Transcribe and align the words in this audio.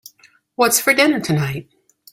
What's 0.55 0.79
for 0.79 0.95
dinner 0.95 1.19
tonight? 1.19 1.69